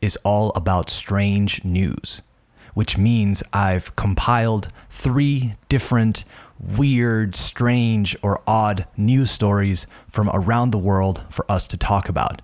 is 0.00 0.16
all 0.24 0.50
about 0.54 0.90
strange 0.90 1.64
news, 1.64 2.22
which 2.74 2.96
means 2.96 3.42
I've 3.52 3.94
compiled 3.96 4.68
three 4.90 5.54
different 5.68 6.24
weird, 6.60 7.34
strange, 7.34 8.16
or 8.22 8.40
odd 8.46 8.86
news 8.96 9.30
stories 9.30 9.86
from 10.10 10.30
around 10.32 10.70
the 10.70 10.78
world 10.78 11.22
for 11.30 11.50
us 11.50 11.68
to 11.68 11.76
talk 11.76 12.08
about. 12.08 12.42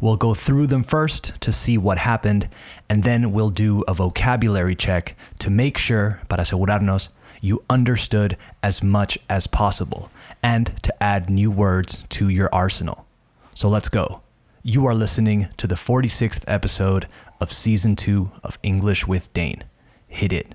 We'll 0.00 0.16
go 0.16 0.32
through 0.32 0.68
them 0.68 0.84
first 0.84 1.32
to 1.40 1.52
see 1.52 1.76
what 1.76 1.98
happened, 1.98 2.48
and 2.88 3.02
then 3.02 3.32
we'll 3.32 3.50
do 3.50 3.82
a 3.88 3.94
vocabulary 3.94 4.76
check 4.76 5.16
to 5.40 5.50
make 5.50 5.76
sure, 5.76 6.20
para 6.28 6.44
asegurarnos, 6.44 7.08
you 7.40 7.64
understood 7.68 8.36
as 8.62 8.82
much 8.82 9.18
as 9.28 9.46
possible, 9.46 10.10
and 10.42 10.72
to 10.82 11.02
add 11.02 11.28
new 11.28 11.50
words 11.50 12.04
to 12.10 12.28
your 12.28 12.48
arsenal. 12.52 13.06
So 13.54 13.68
let's 13.68 13.88
go. 13.88 14.22
You 14.70 14.84
are 14.84 14.94
listening 14.94 15.48
to 15.56 15.66
the 15.66 15.76
46th 15.76 16.44
episode 16.46 17.08
of 17.40 17.50
Season 17.50 17.96
2 17.96 18.30
of 18.42 18.58
English 18.62 19.06
with 19.06 19.32
Dane. 19.32 19.64
Hit 20.08 20.30
it. 20.30 20.54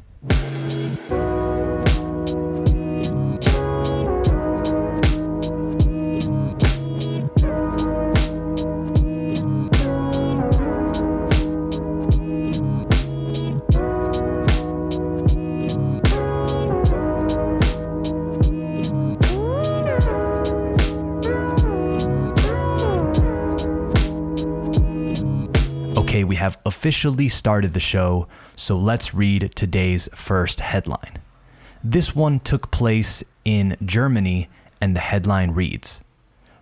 Officially 26.66 27.30
started 27.30 27.73
the 27.73 27.80
show, 27.80 28.28
so 28.56 28.78
let's 28.78 29.14
read 29.14 29.52
today's 29.56 30.09
first 30.16 30.59
headline. 30.59 31.20
This 31.83 32.16
one 32.16 32.39
took 32.39 32.72
place 32.72 33.23
in 33.44 33.75
Germany, 33.86 34.50
and 34.80 34.95
the 34.95 35.02
headline 35.02 35.52
reads 35.52 36.02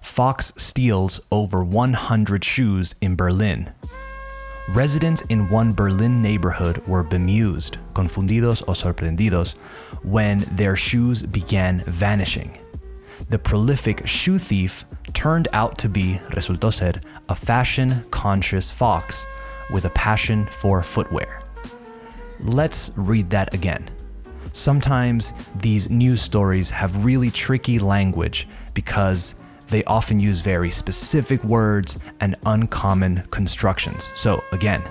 Fox 0.01 0.51
steals 0.57 1.21
over 1.31 1.63
100 1.63 2.43
shoes 2.43 2.95
in 3.01 3.15
Berlin. 3.15 3.71
Residents 4.69 5.21
in 5.29 5.49
one 5.49 5.73
Berlin 5.73 6.21
neighborhood 6.21 6.77
were 6.87 7.03
bemused, 7.03 7.77
confundidos 7.93 8.63
o 8.67 8.71
sorprendidos, 8.71 9.55
when 10.03 10.39
their 10.51 10.75
shoes 10.75 11.23
began 11.23 11.79
vanishing. 11.87 12.57
The 13.29 13.39
prolific 13.39 14.07
shoe 14.07 14.37
thief 14.37 14.85
turned 15.13 15.47
out 15.53 15.77
to 15.79 15.89
be, 15.89 16.19
resultó 16.29 16.73
ser, 16.73 17.01
a 17.29 17.35
fashion 17.35 18.03
conscious 18.11 18.71
fox 18.71 19.25
with 19.71 19.85
a 19.85 19.89
passion 19.91 20.47
for 20.59 20.83
footwear. 20.83 21.41
Let's 22.39 22.91
read 22.95 23.29
that 23.29 23.53
again. 23.53 23.89
Sometimes 24.53 25.33
these 25.55 25.89
news 25.89 26.21
stories 26.21 26.69
have 26.69 27.05
really 27.05 27.29
tricky 27.29 27.79
language 27.79 28.47
because 28.73 29.35
they 29.69 29.83
often 29.85 30.19
use 30.19 30.41
very 30.41 30.69
specific 30.69 31.41
words 31.43 31.97
and 32.19 32.35
uncommon 32.45 33.23
constructions. 33.31 34.11
So, 34.15 34.43
again, 34.51 34.83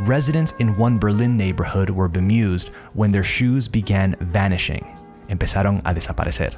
residents 0.00 0.52
in 0.58 0.76
one 0.76 0.98
Berlin 0.98 1.36
neighborhood 1.36 1.88
were 1.88 2.08
bemused 2.08 2.68
when 2.92 3.10
their 3.10 3.24
shoes 3.24 3.66
began 3.66 4.16
vanishing. 4.20 4.96
Empezaron 5.30 5.80
a 5.80 5.94
desaparecer. 5.94 6.54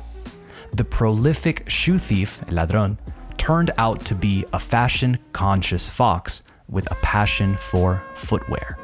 The 0.72 0.84
prolific 0.84 1.69
shoe 1.69 1.98
thief, 1.98 2.41
ladrón, 2.47 2.98
turned 3.37 3.70
out 3.78 4.00
to 4.06 4.14
be 4.14 4.44
a 4.52 4.58
fashion 4.58 5.19
conscious 5.32 5.88
fox 5.88 6.42
with 6.70 6.91
a 6.91 6.94
passion 6.97 7.56
for 7.56 8.03
footwear. 8.14 8.78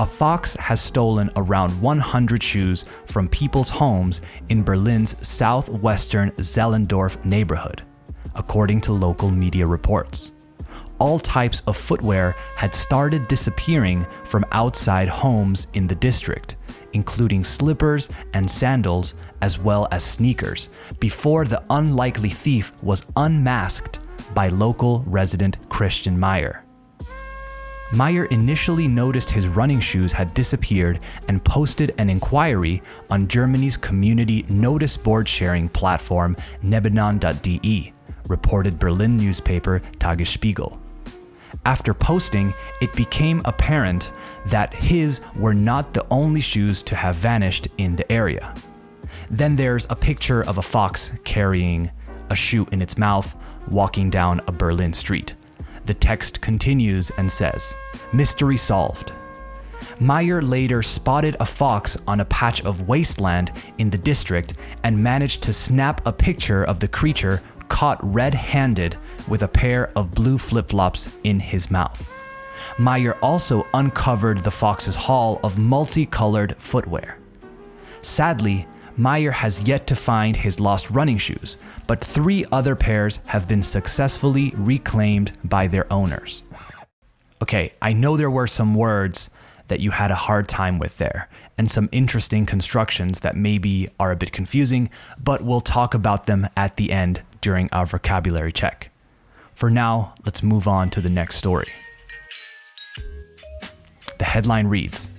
A 0.00 0.06
fox 0.06 0.54
has 0.54 0.80
stolen 0.80 1.30
around 1.36 1.70
100 1.80 2.42
shoes 2.42 2.84
from 3.06 3.28
people's 3.28 3.70
homes 3.70 4.20
in 4.48 4.62
Berlin's 4.62 5.14
southwestern 5.26 6.30
Zehlendorf 6.32 7.24
neighborhood, 7.24 7.82
according 8.34 8.80
to 8.82 8.92
local 8.92 9.30
media 9.30 9.66
reports. 9.66 10.32
All 10.98 11.20
types 11.20 11.62
of 11.68 11.76
footwear 11.76 12.34
had 12.56 12.74
started 12.74 13.28
disappearing 13.28 14.04
from 14.24 14.44
outside 14.50 15.08
homes 15.08 15.68
in 15.74 15.86
the 15.86 15.94
district, 15.94 16.56
including 16.92 17.44
slippers 17.44 18.08
and 18.34 18.50
sandals, 18.50 19.14
as 19.40 19.60
well 19.60 19.86
as 19.92 20.02
sneakers, 20.02 20.68
before 20.98 21.44
the 21.44 21.62
unlikely 21.70 22.30
thief 22.30 22.72
was 22.82 23.06
unmasked 23.16 24.00
by 24.34 24.48
local 24.48 25.04
resident 25.06 25.56
Christian 25.68 26.18
Meyer. 26.18 26.64
Meyer 27.92 28.26
initially 28.26 28.86
noticed 28.86 29.30
his 29.30 29.48
running 29.48 29.80
shoes 29.80 30.12
had 30.12 30.34
disappeared 30.34 31.00
and 31.26 31.42
posted 31.42 31.94
an 31.96 32.10
inquiry 32.10 32.82
on 33.08 33.28
Germany's 33.28 33.78
community 33.78 34.44
notice 34.50 34.96
board 34.96 35.26
sharing 35.26 35.70
platform 35.70 36.36
nebenan.de, 36.62 37.92
reported 38.28 38.78
Berlin 38.78 39.16
newspaper 39.16 39.80
Tagesspiegel. 39.98 40.78
After 41.64 41.94
posting, 41.94 42.52
it 42.82 42.92
became 42.92 43.40
apparent 43.46 44.12
that 44.46 44.74
his 44.74 45.20
were 45.34 45.54
not 45.54 45.94
the 45.94 46.06
only 46.10 46.40
shoes 46.40 46.82
to 46.84 46.96
have 46.96 47.16
vanished 47.16 47.68
in 47.78 47.96
the 47.96 48.10
area. 48.12 48.54
Then 49.30 49.56
there's 49.56 49.86
a 49.88 49.96
picture 49.96 50.42
of 50.42 50.58
a 50.58 50.62
fox 50.62 51.12
carrying 51.24 51.90
a 52.28 52.36
shoe 52.36 52.66
in 52.70 52.82
its 52.82 52.98
mouth 52.98 53.34
walking 53.70 54.10
down 54.10 54.42
a 54.46 54.52
Berlin 54.52 54.92
street. 54.92 55.34
The 55.88 55.94
text 55.94 56.42
continues 56.42 57.10
and 57.16 57.32
says, 57.32 57.74
Mystery 58.12 58.58
solved. 58.58 59.12
Meyer 59.98 60.42
later 60.42 60.82
spotted 60.82 61.34
a 61.40 61.46
fox 61.46 61.96
on 62.06 62.20
a 62.20 62.26
patch 62.26 62.60
of 62.60 62.86
wasteland 62.86 63.52
in 63.78 63.88
the 63.88 63.96
district 63.96 64.52
and 64.84 65.02
managed 65.02 65.42
to 65.44 65.52
snap 65.54 66.06
a 66.06 66.12
picture 66.12 66.62
of 66.62 66.78
the 66.78 66.88
creature 66.88 67.40
caught 67.68 67.98
red 68.02 68.34
handed 68.34 68.98
with 69.28 69.44
a 69.44 69.48
pair 69.48 69.90
of 69.96 70.10
blue 70.10 70.36
flip 70.36 70.68
flops 70.68 71.16
in 71.24 71.40
his 71.40 71.70
mouth. 71.70 72.14
Meyer 72.76 73.16
also 73.22 73.66
uncovered 73.72 74.44
the 74.44 74.50
fox's 74.50 74.94
haul 74.94 75.40
of 75.42 75.56
multicolored 75.56 76.54
footwear. 76.58 77.16
Sadly, 78.02 78.66
Meyer 78.98 79.30
has 79.30 79.60
yet 79.62 79.86
to 79.86 79.94
find 79.94 80.36
his 80.36 80.58
lost 80.58 80.90
running 80.90 81.18
shoes, 81.18 81.56
but 81.86 82.04
three 82.04 82.44
other 82.50 82.74
pairs 82.74 83.20
have 83.26 83.46
been 83.46 83.62
successfully 83.62 84.52
reclaimed 84.56 85.30
by 85.44 85.68
their 85.68 85.90
owners. 85.92 86.42
Okay, 87.40 87.72
I 87.80 87.92
know 87.92 88.16
there 88.16 88.30
were 88.30 88.48
some 88.48 88.74
words 88.74 89.30
that 89.68 89.78
you 89.78 89.92
had 89.92 90.10
a 90.10 90.16
hard 90.16 90.48
time 90.48 90.80
with 90.80 90.98
there, 90.98 91.28
and 91.56 91.70
some 91.70 91.88
interesting 91.92 92.44
constructions 92.44 93.20
that 93.20 93.36
maybe 93.36 93.88
are 94.00 94.10
a 94.10 94.16
bit 94.16 94.32
confusing, 94.32 94.90
but 95.22 95.42
we'll 95.42 95.60
talk 95.60 95.94
about 95.94 96.26
them 96.26 96.48
at 96.56 96.76
the 96.76 96.90
end 96.90 97.22
during 97.40 97.68
our 97.70 97.86
vocabulary 97.86 98.52
check. 98.52 98.90
For 99.54 99.70
now, 99.70 100.14
let's 100.24 100.42
move 100.42 100.66
on 100.66 100.90
to 100.90 101.00
the 101.00 101.08
next 101.08 101.36
story. 101.36 101.70
The 104.18 104.24
headline 104.24 104.66
reads 104.66 105.10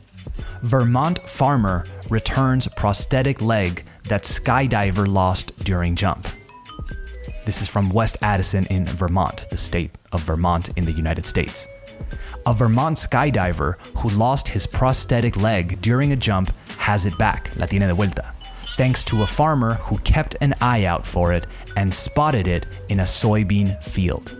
Vermont 0.64 1.20
farmer 1.28 1.86
returns 2.10 2.68
prosthetic 2.76 3.42
leg 3.42 3.86
that 4.08 4.24
skydiver 4.24 5.08
lost 5.08 5.58
during 5.64 5.96
jump. 5.96 6.28
This 7.46 7.62
is 7.62 7.68
from 7.68 7.90
West 7.90 8.18
Addison 8.22 8.66
in 8.68 8.86
Vermont, 8.86 9.48
the 9.50 9.58
state 9.58 9.92
of 10.12 10.24
Vermont 10.24 10.70
in 10.78 10.86
the 10.86 10.92
United 10.92 11.26
States. 11.26 11.68
A 12.46 12.54
Vermont 12.54 12.98
skydiver 12.98 13.76
who 13.98 14.10
lost 14.10 14.48
his 14.48 14.68
prosthetic 14.68 15.36
leg 15.36 15.82
during 15.82 16.12
a 16.12 16.16
jump 16.16 16.54
has 16.78 17.06
it 17.06 17.18
back, 17.18 17.52
la 17.56 17.66
tiene 17.66 17.88
de 17.88 17.94
vuelta, 17.94 18.34
thanks 18.78 19.04
to 19.04 19.24
a 19.24 19.28
farmer 19.28 19.76
who 19.76 19.98
kept 20.00 20.36
an 20.42 20.54
eye 20.62 20.86
out 20.86 21.06
for 21.06 21.34
it 21.34 21.46
and 21.76 21.94
spotted 21.94 22.48
it 22.48 22.66
in 22.90 23.02
a 23.02 23.04
soybean 23.04 23.82
field. 23.84 24.36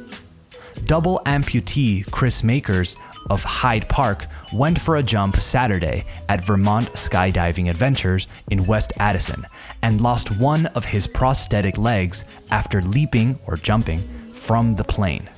Double 0.86 1.22
amputee 1.26 2.10
Chris 2.12 2.44
Makers 2.44 2.96
of 3.30 3.44
Hyde 3.44 3.88
Park 3.90 4.26
went 4.52 4.80
for 4.80 4.98
a 4.98 5.04
jump 5.04 5.40
Saturday 5.40 6.06
at 6.28 6.44
Vermont 6.44 6.92
Skydiving 6.94 7.70
Adventures 7.70 8.28
in 8.50 8.66
West 8.66 8.94
Addison 8.98 9.46
and 9.82 10.02
lost 10.02 10.32
one 10.32 10.66
of 10.68 10.86
his 10.86 11.08
prosthetic 11.08 11.78
legs 11.78 12.26
after 12.52 12.82
leaping 12.82 13.40
or 13.46 13.58
jumping 13.58 14.32
from 14.34 14.76
the 14.76 14.84
plane. 14.84 15.30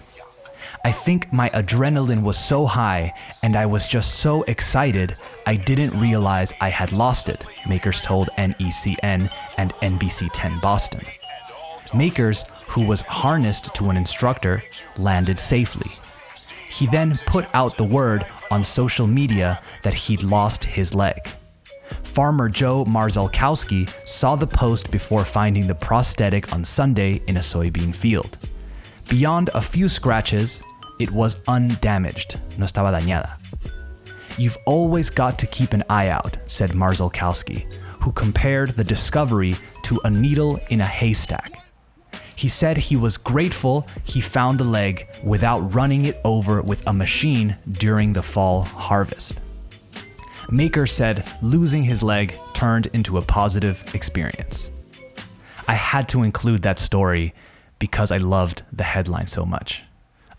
I 0.83 0.91
think 0.91 1.31
my 1.31 1.49
adrenaline 1.49 2.23
was 2.23 2.38
so 2.38 2.65
high 2.65 3.13
and 3.43 3.55
I 3.55 3.65
was 3.65 3.88
just 3.88 4.15
so 4.15 4.43
excited, 4.43 5.15
I 5.45 5.55
didn't 5.55 5.99
realize 5.99 6.53
I 6.61 6.69
had 6.69 6.91
lost 6.91 7.29
it, 7.29 7.43
Makers 7.67 8.01
told 8.01 8.29
NECN 8.38 9.29
and 9.57 9.73
NBC 9.75 10.29
10 10.33 10.59
Boston. 10.59 11.05
Makers, 11.93 12.45
who 12.67 12.85
was 12.85 13.01
harnessed 13.01 13.73
to 13.75 13.89
an 13.89 13.97
instructor, 13.97 14.63
landed 14.97 15.39
safely. 15.39 15.91
He 16.71 16.88
then 16.88 17.19
put 17.25 17.47
out 17.53 17.77
the 17.77 17.83
word 17.83 18.25
on 18.50 18.63
social 18.63 19.06
media 19.06 19.62
that 19.83 19.94
he'd 19.94 20.23
lost 20.23 20.63
his 20.63 20.95
leg. 20.95 21.27
Farmer 22.03 22.47
Joe 22.47 22.85
Marzalkowski 22.85 23.89
saw 24.07 24.35
the 24.35 24.47
post 24.47 24.89
before 24.89 25.25
finding 25.25 25.68
the 25.68 25.75
prosthetic 25.75 26.53
on 26.53 26.63
Sunday 26.63 27.21
in 27.27 27.38
a 27.38 27.41
soybean 27.41 27.94
field. 27.94 28.38
Beyond 29.09 29.50
a 29.53 29.62
few 29.62 29.89
scratches, 29.89 30.62
it 31.00 31.12
was 31.12 31.38
undamaged, 31.47 32.39
no 32.57 32.65
estaba 32.65 32.97
dañada. 32.97 33.38
You've 34.38 34.57
always 34.65 35.09
got 35.09 35.38
to 35.39 35.47
keep 35.47 35.74
an 35.74 35.83
eye 35.89 36.07
out, 36.07 36.38
said 36.47 36.71
Marzalkowski, 36.71 37.65
who 38.01 38.13
compared 38.13 38.71
the 38.71 38.83
discovery 38.83 39.56
to 39.83 40.00
a 40.06 40.09
needle 40.09 40.57
in 40.69 40.79
a 40.79 40.85
haystack. 40.85 41.60
He 42.41 42.47
said 42.47 42.75
he 42.75 42.95
was 42.95 43.17
grateful 43.17 43.85
he 44.03 44.19
found 44.19 44.59
the 44.59 44.63
leg 44.63 45.07
without 45.23 45.75
running 45.75 46.05
it 46.05 46.19
over 46.23 46.59
with 46.63 46.81
a 46.88 46.91
machine 46.91 47.55
during 47.73 48.13
the 48.13 48.23
fall 48.23 48.63
harvest. 48.63 49.35
Maker 50.49 50.88
said 50.88 51.23
losing 51.43 51.83
his 51.83 52.01
leg 52.01 52.33
turned 52.53 52.88
into 52.93 53.19
a 53.19 53.21
positive 53.21 53.85
experience. 53.93 54.71
I 55.67 55.75
had 55.75 56.09
to 56.09 56.23
include 56.23 56.63
that 56.63 56.79
story 56.79 57.35
because 57.77 58.11
I 58.11 58.17
loved 58.17 58.63
the 58.73 58.85
headline 58.85 59.27
so 59.27 59.45
much. 59.45 59.83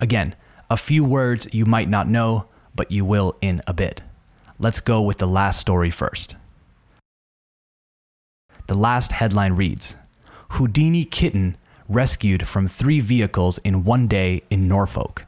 Again, 0.00 0.34
a 0.68 0.76
few 0.76 1.04
words 1.04 1.46
you 1.52 1.66
might 1.66 1.88
not 1.88 2.08
know, 2.08 2.46
but 2.74 2.90
you 2.90 3.04
will 3.04 3.36
in 3.40 3.62
a 3.68 3.72
bit. 3.72 4.02
Let's 4.58 4.80
go 4.80 5.00
with 5.02 5.18
the 5.18 5.28
last 5.28 5.60
story 5.60 5.92
first. 5.92 6.34
The 8.66 8.76
last 8.76 9.12
headline 9.12 9.52
reads 9.52 9.94
Houdini 10.48 11.04
kitten 11.04 11.56
rescued 11.88 12.46
from 12.46 12.68
three 12.68 13.00
vehicles 13.00 13.58
in 13.58 13.84
one 13.84 14.06
day 14.08 14.42
in 14.50 14.68
Norfolk. 14.68 15.26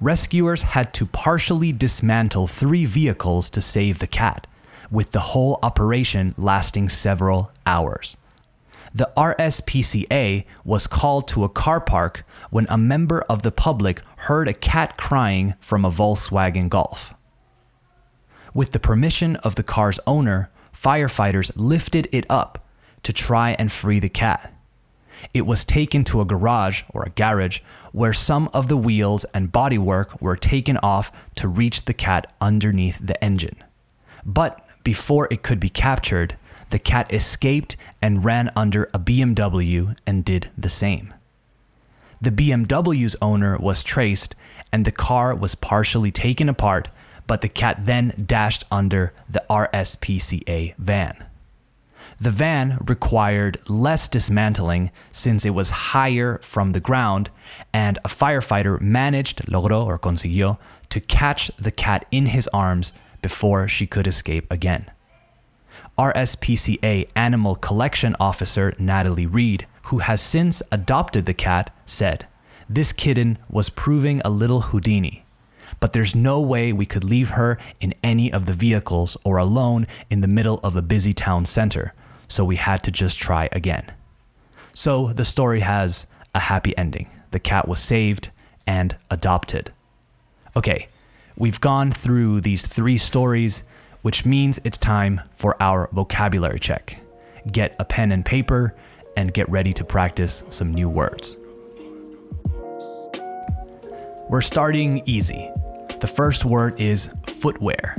Rescuers 0.00 0.62
had 0.62 0.94
to 0.94 1.06
partially 1.06 1.72
dismantle 1.72 2.46
three 2.46 2.86
vehicles 2.86 3.50
to 3.50 3.60
save 3.60 3.98
the 3.98 4.06
cat, 4.06 4.46
with 4.90 5.10
the 5.10 5.20
whole 5.20 5.58
operation 5.62 6.34
lasting 6.38 6.88
several 6.88 7.52
hours. 7.66 8.16
The 8.94 9.10
RSPCA 9.16 10.44
was 10.64 10.86
called 10.86 11.28
to 11.28 11.44
a 11.44 11.48
car 11.48 11.80
park 11.80 12.24
when 12.50 12.66
a 12.68 12.78
member 12.78 13.20
of 13.22 13.42
the 13.42 13.52
public 13.52 14.02
heard 14.20 14.48
a 14.48 14.54
cat 14.54 14.96
crying 14.96 15.54
from 15.60 15.84
a 15.84 15.90
Volkswagen 15.90 16.68
Golf. 16.68 17.14
With 18.52 18.72
the 18.72 18.80
permission 18.80 19.36
of 19.36 19.54
the 19.54 19.62
car's 19.62 20.00
owner, 20.06 20.50
firefighters 20.74 21.52
lifted 21.54 22.08
it 22.10 22.26
up 22.28 22.66
to 23.04 23.12
try 23.12 23.52
and 23.58 23.70
free 23.70 24.00
the 24.00 24.08
cat. 24.08 24.52
It 25.34 25.46
was 25.46 25.64
taken 25.64 26.04
to 26.04 26.20
a 26.20 26.24
garage 26.24 26.82
or 26.90 27.02
a 27.02 27.10
garage 27.10 27.60
where 27.92 28.12
some 28.12 28.48
of 28.52 28.68
the 28.68 28.76
wheels 28.76 29.24
and 29.34 29.52
bodywork 29.52 30.20
were 30.20 30.36
taken 30.36 30.76
off 30.78 31.12
to 31.36 31.48
reach 31.48 31.84
the 31.84 31.94
cat 31.94 32.32
underneath 32.40 32.98
the 33.00 33.22
engine. 33.22 33.62
But 34.24 34.66
before 34.84 35.28
it 35.30 35.42
could 35.42 35.60
be 35.60 35.68
captured, 35.68 36.36
the 36.70 36.78
cat 36.78 37.12
escaped 37.12 37.76
and 38.00 38.24
ran 38.24 38.50
under 38.54 38.88
a 38.94 38.98
BMW 38.98 39.96
and 40.06 40.24
did 40.24 40.50
the 40.56 40.68
same. 40.68 41.12
The 42.20 42.30
BMW's 42.30 43.16
owner 43.22 43.56
was 43.58 43.82
traced 43.82 44.34
and 44.72 44.84
the 44.84 44.92
car 44.92 45.34
was 45.34 45.54
partially 45.54 46.12
taken 46.12 46.48
apart, 46.48 46.88
but 47.26 47.40
the 47.40 47.48
cat 47.48 47.86
then 47.86 48.24
dashed 48.26 48.64
under 48.70 49.12
the 49.28 49.42
RSPCA 49.48 50.74
van. 50.76 51.24
The 52.22 52.30
van 52.30 52.76
required 52.86 53.58
less 53.66 54.06
dismantling 54.06 54.90
since 55.10 55.46
it 55.46 55.54
was 55.54 55.70
higher 55.70 56.38
from 56.42 56.72
the 56.72 56.80
ground, 56.80 57.30
and 57.72 57.98
a 58.04 58.08
firefighter 58.08 58.78
managed, 58.78 59.46
logró 59.46 59.86
or 59.86 59.98
consiguió, 59.98 60.58
to 60.90 61.00
catch 61.00 61.50
the 61.58 61.70
cat 61.70 62.04
in 62.10 62.26
his 62.26 62.46
arms 62.48 62.92
before 63.22 63.68
she 63.68 63.86
could 63.86 64.06
escape 64.06 64.46
again. 64.50 64.90
RSPCA 65.98 67.08
Animal 67.16 67.54
Collection 67.56 68.14
Officer 68.20 68.74
Natalie 68.78 69.24
Reed, 69.26 69.66
who 69.84 69.98
has 69.98 70.20
since 70.20 70.62
adopted 70.70 71.24
the 71.24 71.32
cat, 71.32 71.74
said, 71.86 72.26
This 72.68 72.92
kitten 72.92 73.38
was 73.48 73.70
proving 73.70 74.20
a 74.24 74.30
little 74.30 74.60
Houdini 74.60 75.24
but 75.78 75.92
there's 75.92 76.14
no 76.14 76.40
way 76.40 76.72
we 76.72 76.84
could 76.84 77.04
leave 77.04 77.30
her 77.30 77.56
in 77.80 77.94
any 78.02 78.32
of 78.32 78.46
the 78.46 78.52
vehicles 78.52 79.16
or 79.24 79.36
alone 79.38 79.86
in 80.10 80.20
the 80.20 80.28
middle 80.28 80.58
of 80.62 80.74
a 80.74 80.82
busy 80.82 81.12
town 81.12 81.46
center, 81.46 81.94
so 82.30 82.44
we 82.44 82.56
had 82.56 82.82
to 82.84 82.90
just 82.92 83.18
try 83.18 83.48
again. 83.52 83.90
So 84.72 85.12
the 85.12 85.24
story 85.24 85.60
has 85.60 86.06
a 86.34 86.38
happy 86.38 86.76
ending. 86.78 87.10
The 87.32 87.40
cat 87.40 87.66
was 87.66 87.80
saved 87.80 88.30
and 88.66 88.96
adopted. 89.10 89.72
Okay, 90.56 90.88
we've 91.36 91.60
gone 91.60 91.90
through 91.90 92.40
these 92.40 92.64
three 92.64 92.98
stories, 92.98 93.64
which 94.02 94.24
means 94.24 94.60
it's 94.64 94.78
time 94.78 95.20
for 95.36 95.60
our 95.60 95.88
vocabulary 95.92 96.60
check. 96.60 96.98
Get 97.50 97.74
a 97.80 97.84
pen 97.84 98.12
and 98.12 98.24
paper 98.24 98.76
and 99.16 99.34
get 99.34 99.48
ready 99.50 99.72
to 99.72 99.84
practice 99.84 100.44
some 100.50 100.72
new 100.72 100.88
words. 100.88 101.36
We're 104.28 104.40
starting 104.40 105.02
easy. 105.04 105.50
The 106.00 106.06
first 106.06 106.44
word 106.44 106.80
is 106.80 107.10
footwear. 107.26 107.96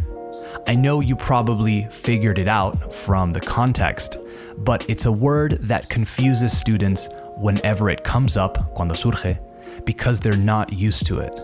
I 0.72 0.76
know 0.76 1.02
you 1.02 1.18
probably 1.18 1.86
figured 1.92 2.40
it 2.40 2.48
out 2.48 2.96
from 2.96 3.34
the 3.34 3.42
context, 3.42 4.16
but 4.60 4.90
it's 4.90 5.06
a 5.06 5.12
word 5.12 5.58
that 5.64 5.90
confuses 5.90 6.58
students 6.58 7.10
whenever 7.36 7.90
it 7.90 8.06
comes 8.06 8.38
up, 8.38 8.74
cuando 8.74 8.94
surge, 8.94 9.36
because 9.84 10.22
they're 10.22 10.38
not 10.38 10.72
used 10.72 11.06
to 11.08 11.20
it. 11.20 11.38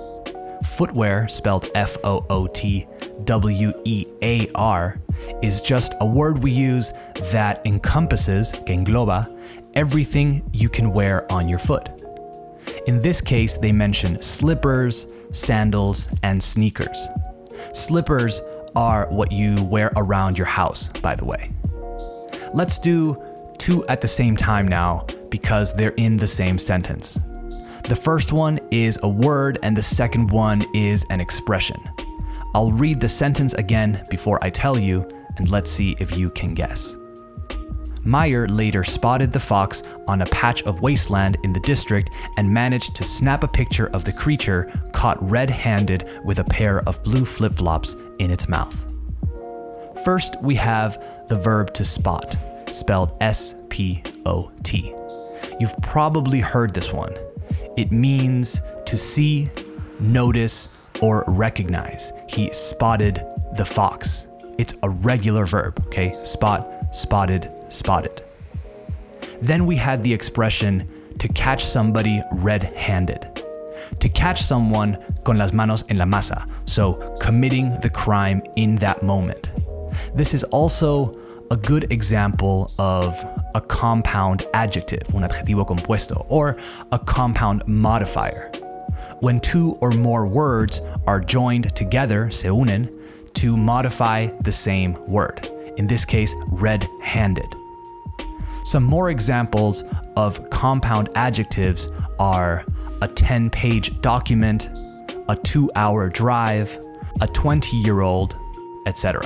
Footwear, 0.64 1.28
spelled 1.28 1.70
F 1.76 1.98
O 2.06 2.26
O 2.30 2.48
T 2.48 2.88
W 3.26 3.74
E 3.84 4.06
A 4.22 4.50
R, 4.56 4.98
is 5.42 5.62
just 5.62 5.94
a 6.00 6.06
word 6.06 6.42
we 6.42 6.52
use 6.52 6.94
that 7.34 7.62
encompasses, 7.66 8.54
que 8.54 8.78
engloba, 8.78 9.28
everything 9.74 10.50
you 10.54 10.70
can 10.70 10.94
wear 10.94 11.30
on 11.30 11.50
your 11.50 11.60
foot. 11.60 11.90
In 12.88 13.02
this 13.02 13.20
case, 13.20 13.56
they 13.56 13.74
mention 13.74 14.22
slippers, 14.22 15.06
sandals, 15.32 16.08
and 16.24 16.42
sneakers. 16.42 17.10
Slippers 17.74 18.42
are 18.76 19.08
what 19.10 19.32
you 19.32 19.64
wear 19.64 19.92
around 19.96 20.38
your 20.38 20.48
house, 20.48 20.90
by 21.02 21.16
the 21.16 21.26
way. 21.26 21.52
Let's 22.54 22.80
do 22.80 23.22
two 23.58 23.86
at 23.88 24.02
the 24.02 24.08
same 24.08 24.36
time 24.38 24.68
now 24.68 25.06
because 25.30 25.74
they're 25.74 25.90
in 25.92 26.18
the 26.18 26.28
same 26.28 26.58
sentence. 26.58 27.20
The 27.84 27.96
first 27.96 28.32
one 28.32 28.60
is 28.72 29.00
a 29.04 29.10
word, 29.10 29.60
and 29.64 29.76
the 29.76 29.82
second 29.82 30.30
one 30.32 30.64
is 30.74 31.06
an 31.10 31.22
expression. 31.22 31.78
I'll 32.54 32.72
read 32.72 33.00
the 33.00 33.10
sentence 33.10 33.54
again 33.54 34.06
before 34.10 34.44
I 34.44 34.50
tell 34.50 34.78
you, 34.78 35.08
and 35.38 35.50
let's 35.50 35.72
see 35.72 35.96
if 36.00 36.18
you 36.18 36.30
can 36.32 36.54
guess. 36.54 36.96
Meyer 38.08 38.48
later 38.48 38.86
spotted 38.86 39.34
the 39.34 39.40
fox 39.40 39.84
on 40.08 40.22
a 40.22 40.26
patch 40.28 40.64
of 40.64 40.82
wasteland 40.82 41.38
in 41.44 41.52
the 41.52 41.60
district 41.60 42.10
and 42.38 42.50
managed 42.50 42.96
to 42.96 43.04
snap 43.04 43.44
a 43.44 43.50
picture 43.50 43.88
of 43.88 44.06
the 44.06 44.14
creature 44.14 44.72
caught 44.94 45.22
red 45.30 45.50
handed 45.50 46.08
with 46.24 46.40
a 46.40 46.44
pair 46.46 46.80
of 46.88 47.04
blue 47.04 47.26
flip 47.26 47.58
flops 47.58 47.98
in 48.20 48.32
its 48.32 48.48
mouth. 48.48 48.94
First, 50.06 50.42
we 50.42 50.56
have 50.56 51.04
the 51.28 51.36
verb 51.36 51.74
to 51.74 51.84
spot, 51.84 52.38
spelled 52.72 53.12
S 53.20 53.56
P 53.68 54.02
O 54.26 54.52
T. 54.64 54.94
You've 55.60 55.76
probably 55.82 56.40
heard 56.40 56.74
this 56.74 56.94
one. 56.94 57.14
It 57.76 57.92
means 57.92 58.62
to 58.86 58.98
see, 58.98 59.50
notice, 60.00 60.70
or 61.02 61.26
recognize. 61.28 62.14
He 62.30 62.54
spotted 62.54 63.22
the 63.58 63.66
fox. 63.66 64.28
It's 64.58 64.76
a 64.82 64.90
regular 64.90 65.46
verb, 65.46 65.84
okay? 65.88 66.14
Spot, 66.24 66.96
spotted, 66.96 67.54
spotted. 67.70 68.24
Then 69.42 69.66
we 69.66 69.76
had 69.76 70.04
the 70.04 70.14
expression 70.14 70.90
to 71.20 71.28
catch 71.30 71.66
somebody 71.66 72.22
red 72.32 72.64
handed. 72.64 73.44
To 74.00 74.10
catch 74.10 74.42
someone 74.42 74.98
con 75.24 75.38
las 75.38 75.54
manos 75.54 75.84
en 75.90 75.98
la 75.98 76.06
masa, 76.06 76.48
so 76.66 76.94
committing 77.20 77.80
the 77.82 77.90
crime 77.90 78.42
in 78.56 78.76
that 78.78 79.04
moment. 79.04 79.50
This 80.14 80.34
is 80.34 80.44
also 80.46 81.12
a 81.50 81.56
good 81.56 81.92
example 81.92 82.72
of 82.78 83.16
a 83.56 83.62
compound 83.62 84.46
adjective, 84.54 85.04
un 85.16 85.22
adjetivo 85.24 85.66
compuesto, 85.66 86.26
or 86.30 86.58
a 86.92 87.00
compound 87.00 87.64
modifier. 87.68 88.52
When 89.22 89.40
two 89.40 89.72
or 89.82 89.92
more 89.92 90.28
words 90.28 90.82
are 91.06 91.20
joined 91.20 91.76
together, 91.76 92.30
se 92.30 92.50
unen, 92.50 92.94
to 93.36 93.56
modify 93.56 94.28
the 94.42 94.52
same 94.52 94.98
word. 95.08 95.50
In 95.78 95.88
this 95.88 96.06
case, 96.06 96.36
red 96.48 96.90
handed. 97.02 97.56
Some 98.66 98.84
more 98.84 99.10
examples 99.10 99.84
of 100.16 100.50
compound 100.50 101.10
adjectives 101.16 101.88
are 102.20 102.66
a 103.02 103.08
10 103.08 103.50
page 103.50 104.02
document, 104.02 104.70
a 105.30 105.36
two 105.36 105.72
hour 105.76 106.10
drive, 106.10 106.78
a 107.22 107.28
20 107.28 107.78
year 107.78 108.02
old, 108.02 108.36
etc. 108.86 109.26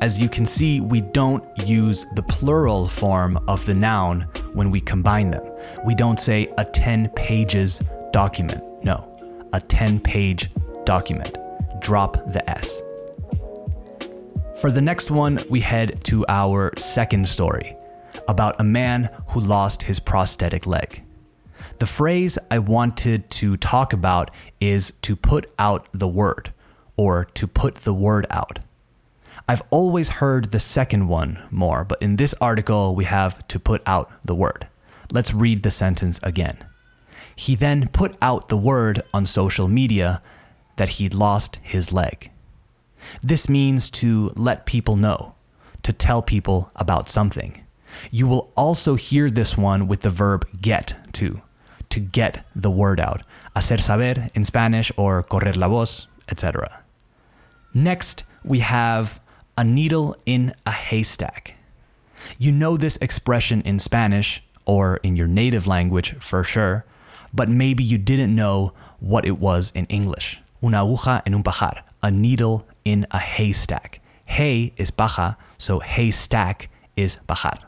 As 0.00 0.20
you 0.20 0.28
can 0.28 0.44
see, 0.44 0.80
we 0.80 1.00
don't 1.00 1.44
use 1.66 2.04
the 2.14 2.22
plural 2.22 2.86
form 2.86 3.38
of 3.48 3.64
the 3.64 3.74
noun 3.74 4.22
when 4.52 4.70
we 4.70 4.80
combine 4.80 5.30
them. 5.30 5.42
We 5.84 5.94
don't 5.94 6.20
say 6.20 6.52
a 6.58 6.64
10 6.64 7.10
pages 7.16 7.80
document. 8.12 8.62
No, 8.84 9.08
a 9.52 9.60
10 9.60 10.00
page 10.00 10.50
document. 10.84 11.36
Drop 11.80 12.32
the 12.32 12.48
S. 12.48 12.82
For 14.60 14.72
the 14.72 14.82
next 14.82 15.08
one, 15.12 15.38
we 15.48 15.60
head 15.60 16.02
to 16.06 16.26
our 16.28 16.72
second 16.76 17.28
story 17.28 17.76
about 18.26 18.60
a 18.60 18.64
man 18.64 19.08
who 19.28 19.38
lost 19.38 19.84
his 19.84 20.00
prosthetic 20.00 20.66
leg. 20.66 21.04
The 21.78 21.86
phrase 21.86 22.38
I 22.50 22.58
wanted 22.58 23.30
to 23.30 23.56
talk 23.56 23.92
about 23.92 24.32
is 24.60 24.92
to 25.02 25.14
put 25.14 25.48
out 25.60 25.88
the 25.92 26.08
word, 26.08 26.52
or 26.96 27.26
to 27.34 27.46
put 27.46 27.76
the 27.76 27.94
word 27.94 28.26
out. 28.30 28.58
I've 29.48 29.62
always 29.70 30.08
heard 30.08 30.50
the 30.50 30.58
second 30.58 31.06
one 31.06 31.40
more, 31.52 31.84
but 31.84 32.02
in 32.02 32.16
this 32.16 32.34
article, 32.40 32.96
we 32.96 33.04
have 33.04 33.46
to 33.46 33.60
put 33.60 33.80
out 33.86 34.10
the 34.24 34.34
word. 34.34 34.66
Let's 35.12 35.32
read 35.32 35.62
the 35.62 35.70
sentence 35.70 36.18
again. 36.24 36.58
He 37.36 37.54
then 37.54 37.86
put 37.92 38.16
out 38.20 38.48
the 38.48 38.56
word 38.56 39.02
on 39.14 39.24
social 39.24 39.68
media 39.68 40.20
that 40.78 40.88
he'd 40.88 41.14
lost 41.14 41.60
his 41.62 41.92
leg. 41.92 42.32
This 43.22 43.48
means 43.48 43.90
to 44.02 44.32
let 44.36 44.66
people 44.66 44.96
know, 44.96 45.34
to 45.82 45.92
tell 45.92 46.22
people 46.22 46.70
about 46.76 47.08
something. 47.08 47.64
You 48.10 48.26
will 48.26 48.52
also 48.56 48.94
hear 48.94 49.30
this 49.30 49.56
one 49.56 49.88
with 49.88 50.02
the 50.02 50.10
verb 50.10 50.46
get 50.60 50.94
to, 51.14 51.40
to 51.90 52.00
get 52.00 52.44
the 52.54 52.70
word 52.70 53.00
out, 53.00 53.22
hacer 53.56 53.80
saber 53.80 54.28
in 54.34 54.44
Spanish 54.44 54.92
or 54.96 55.22
correr 55.22 55.56
la 55.56 55.68
voz, 55.68 56.06
etc. 56.28 56.82
Next, 57.74 58.24
we 58.44 58.60
have 58.60 59.20
a 59.56 59.64
needle 59.64 60.16
in 60.26 60.54
a 60.66 60.70
haystack. 60.70 61.54
You 62.38 62.52
know 62.52 62.76
this 62.76 62.96
expression 62.98 63.62
in 63.62 63.78
Spanish 63.78 64.42
or 64.64 64.98
in 64.98 65.16
your 65.16 65.26
native 65.28 65.66
language 65.66 66.14
for 66.20 66.44
sure, 66.44 66.84
but 67.32 67.48
maybe 67.48 67.82
you 67.82 67.98
didn't 67.98 68.34
know 68.34 68.72
what 69.00 69.24
it 69.24 69.38
was 69.38 69.72
in 69.74 69.86
English. 69.86 70.40
Una 70.62 70.78
aguja 70.78 71.22
en 71.26 71.34
un 71.34 71.42
pajar, 71.42 71.82
a 72.02 72.10
needle 72.10 72.66
in 72.88 73.06
a 73.10 73.18
haystack. 73.18 74.00
Hay 74.24 74.72
is 74.76 74.90
paja, 74.90 75.36
so 75.58 75.80
haystack 75.80 76.70
is 76.96 77.18
pajar. 77.28 77.58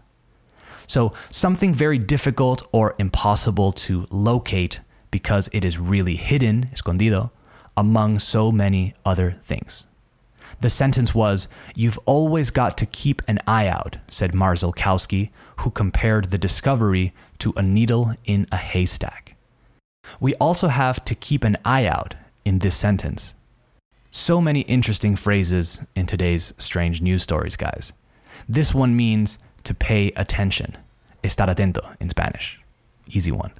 So, 0.86 1.12
something 1.30 1.72
very 1.72 1.98
difficult 1.98 2.66
or 2.72 2.94
impossible 2.98 3.72
to 3.86 4.06
locate 4.10 4.80
because 5.10 5.48
it 5.52 5.64
is 5.64 5.78
really 5.78 6.16
hidden, 6.16 6.68
escondido, 6.72 7.30
among 7.76 8.18
so 8.18 8.50
many 8.50 8.94
other 9.04 9.36
things. 9.44 9.86
The 10.60 10.70
sentence 10.70 11.14
was, 11.14 11.48
You've 11.74 11.98
always 12.06 12.50
got 12.50 12.76
to 12.78 12.86
keep 12.86 13.22
an 13.28 13.38
eye 13.46 13.68
out, 13.68 13.98
said 14.08 14.32
Marzalkowski, 14.32 15.30
who 15.58 15.70
compared 15.70 16.30
the 16.30 16.38
discovery 16.38 17.14
to 17.38 17.52
a 17.56 17.62
needle 17.62 18.14
in 18.24 18.46
a 18.50 18.56
haystack. 18.56 19.36
We 20.18 20.34
also 20.36 20.68
have 20.68 21.04
to 21.04 21.14
keep 21.14 21.44
an 21.44 21.56
eye 21.64 21.86
out 21.86 22.14
in 22.44 22.58
this 22.58 22.76
sentence. 22.76 23.34
So 24.12 24.40
many 24.40 24.62
interesting 24.62 25.14
phrases 25.14 25.80
in 25.94 26.06
today's 26.06 26.52
strange 26.58 27.00
news 27.00 27.22
stories, 27.22 27.54
guys. 27.54 27.92
This 28.48 28.74
one 28.74 28.96
means 28.96 29.38
to 29.62 29.72
pay 29.72 30.08
attention. 30.16 30.76
Estar 31.22 31.46
atento 31.46 31.94
in 32.00 32.08
Spanish. 32.10 32.58
Easy 33.06 33.30
one. 33.30 33.52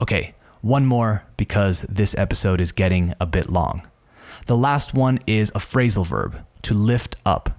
Okay, 0.00 0.34
one 0.60 0.86
more 0.86 1.24
because 1.36 1.84
this 1.88 2.14
episode 2.16 2.60
is 2.60 2.70
getting 2.70 3.14
a 3.18 3.26
bit 3.26 3.50
long. 3.50 3.82
The 4.46 4.56
last 4.56 4.94
one 4.94 5.18
is 5.26 5.50
a 5.50 5.58
phrasal 5.58 6.06
verb, 6.06 6.38
to 6.62 6.74
lift 6.74 7.16
up. 7.26 7.58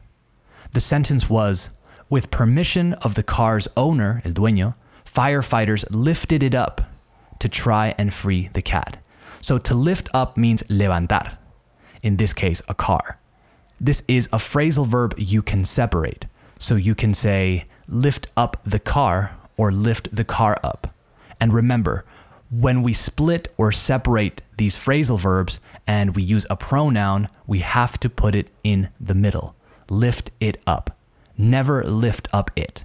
The 0.71 0.79
sentence 0.79 1.29
was 1.29 1.69
With 2.09 2.31
permission 2.31 2.93
of 2.93 3.15
the 3.15 3.23
car's 3.23 3.67
owner, 3.75 4.21
el 4.23 4.31
dueño, 4.31 4.75
firefighters 5.05 5.83
lifted 5.89 6.43
it 6.43 6.55
up 6.55 6.81
to 7.39 7.49
try 7.49 7.93
and 7.97 8.13
free 8.13 8.49
the 8.53 8.61
cat. 8.61 8.97
So 9.41 9.57
to 9.57 9.75
lift 9.75 10.07
up 10.13 10.37
means 10.37 10.63
levantar, 10.63 11.37
in 12.03 12.17
this 12.17 12.33
case, 12.33 12.61
a 12.67 12.75
car. 12.75 13.17
This 13.81 14.03
is 14.07 14.27
a 14.27 14.37
phrasal 14.37 14.85
verb 14.85 15.15
you 15.17 15.41
can 15.41 15.65
separate. 15.65 16.25
So 16.59 16.75
you 16.75 16.93
can 16.93 17.13
say 17.13 17.65
lift 17.87 18.27
up 18.37 18.61
the 18.65 18.79
car 18.79 19.35
or 19.57 19.71
lift 19.71 20.15
the 20.15 20.23
car 20.23 20.57
up. 20.63 20.93
And 21.39 21.53
remember, 21.53 22.05
when 22.51 22.83
we 22.83 22.93
split 22.93 23.51
or 23.57 23.71
separate 23.71 24.41
these 24.57 24.77
phrasal 24.77 25.19
verbs 25.19 25.59
and 25.87 26.15
we 26.15 26.23
use 26.23 26.45
a 26.49 26.55
pronoun, 26.55 27.27
we 27.47 27.59
have 27.59 27.99
to 27.99 28.09
put 28.09 28.35
it 28.35 28.47
in 28.63 28.89
the 29.01 29.15
middle. 29.15 29.55
Lift 29.89 30.29
it 30.39 30.61
up. 30.67 30.95
Never 31.37 31.83
lift 31.83 32.27
up 32.31 32.51
it. 32.55 32.83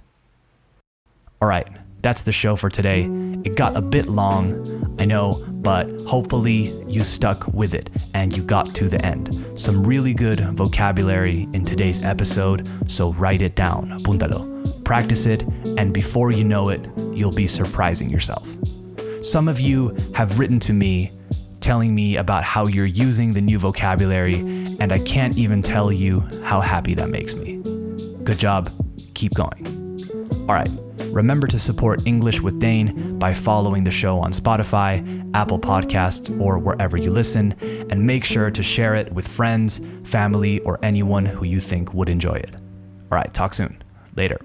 All 1.41 1.47
right, 1.47 1.67
that's 2.01 2.23
the 2.23 2.31
show 2.31 2.55
for 2.55 2.69
today. 2.69 3.09
It 3.43 3.55
got 3.55 3.75
a 3.75 3.81
bit 3.81 4.07
long, 4.07 4.95
I 4.99 5.05
know, 5.05 5.43
but 5.49 5.89
hopefully 6.01 6.73
you 6.87 7.03
stuck 7.03 7.47
with 7.47 7.73
it 7.73 7.89
and 8.13 8.35
you 8.35 8.43
got 8.43 8.73
to 8.75 8.89
the 8.89 9.03
end. 9.05 9.45
Some 9.57 9.85
really 9.85 10.13
good 10.13 10.39
vocabulary 10.55 11.47
in 11.53 11.65
today's 11.65 12.03
episode, 12.03 12.67
so 12.87 13.13
write 13.13 13.41
it 13.41 13.55
down, 13.55 13.89
apúntalo. 13.99 14.83
Practice 14.83 15.25
it, 15.25 15.43
and 15.77 15.93
before 15.93 16.31
you 16.31 16.43
know 16.43 16.69
it, 16.69 16.85
you'll 17.13 17.31
be 17.31 17.47
surprising 17.47 18.09
yourself. 18.09 18.47
Some 19.21 19.47
of 19.47 19.59
you 19.59 19.95
have 20.15 20.39
written 20.39 20.59
to 20.61 20.73
me 20.73 21.11
telling 21.59 21.93
me 21.93 22.15
about 22.15 22.43
how 22.43 22.65
you're 22.67 22.85
using 22.85 23.33
the 23.33 23.41
new 23.41 23.59
vocabulary, 23.59 24.39
and 24.79 24.91
I 24.91 24.99
can't 24.99 25.37
even 25.37 25.61
tell 25.61 25.91
you 25.91 26.21
how 26.43 26.61
happy 26.61 26.93
that 26.95 27.09
makes 27.09 27.35
me. 27.35 27.61
Good 28.23 28.39
job. 28.39 28.71
Keep 29.13 29.33
going. 29.33 29.65
All 30.47 30.55
right. 30.55 30.69
Remember 31.11 31.47
to 31.47 31.59
support 31.59 32.05
English 32.05 32.41
with 32.41 32.59
Dane 32.59 33.17
by 33.17 33.33
following 33.33 33.83
the 33.83 33.91
show 33.91 34.19
on 34.19 34.31
Spotify, 34.31 35.29
Apple 35.33 35.59
Podcasts, 35.59 36.39
or 36.39 36.57
wherever 36.57 36.97
you 36.97 37.11
listen, 37.11 37.53
and 37.89 38.05
make 38.05 38.23
sure 38.23 38.51
to 38.51 38.63
share 38.63 38.95
it 38.95 39.11
with 39.13 39.27
friends, 39.27 39.81
family, 40.03 40.59
or 40.61 40.79
anyone 40.83 41.25
who 41.25 41.45
you 41.45 41.59
think 41.59 41.93
would 41.93 42.09
enjoy 42.09 42.35
it. 42.35 42.53
All 42.53 43.17
right, 43.17 43.33
talk 43.33 43.53
soon. 43.53 43.81
Later. 44.15 44.39